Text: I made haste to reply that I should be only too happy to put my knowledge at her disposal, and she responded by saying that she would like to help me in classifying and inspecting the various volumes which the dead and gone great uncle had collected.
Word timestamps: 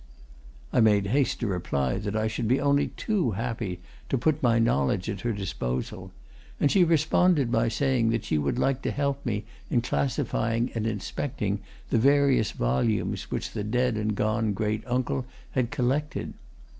I 0.73 0.79
made 0.79 1.05
haste 1.05 1.41
to 1.41 1.47
reply 1.47 1.99
that 1.99 2.15
I 2.15 2.25
should 2.25 2.47
be 2.47 2.59
only 2.59 2.87
too 2.87 3.33
happy 3.37 3.81
to 4.09 4.17
put 4.17 4.41
my 4.41 4.57
knowledge 4.57 5.07
at 5.11 5.21
her 5.21 5.31
disposal, 5.31 6.11
and 6.59 6.71
she 6.71 6.83
responded 6.83 7.51
by 7.51 7.67
saying 7.67 8.09
that 8.09 8.23
she 8.25 8.39
would 8.39 8.57
like 8.57 8.81
to 8.81 8.89
help 8.89 9.23
me 9.23 9.45
in 9.69 9.81
classifying 9.81 10.71
and 10.73 10.87
inspecting 10.87 11.59
the 11.91 11.99
various 11.99 12.49
volumes 12.49 13.29
which 13.29 13.51
the 13.51 13.63
dead 13.63 13.95
and 13.95 14.15
gone 14.15 14.53
great 14.53 14.81
uncle 14.87 15.27
had 15.51 15.69
collected. 15.69 16.33